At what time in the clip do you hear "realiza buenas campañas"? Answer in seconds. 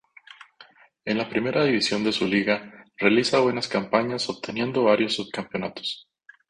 2.97-4.27